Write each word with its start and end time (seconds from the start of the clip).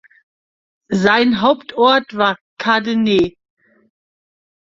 Sein 0.89 1.41
Hauptort 1.41 2.17
war 2.17 2.39
Cadenet. 2.57 3.37